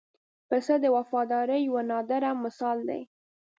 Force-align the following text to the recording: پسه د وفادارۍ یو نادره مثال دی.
پسه 0.49 0.73
د 0.83 0.85
وفادارۍ 0.97 1.61
یو 1.67 1.77
نادره 1.89 2.31
مثال 2.43 2.77
دی. 2.89 3.01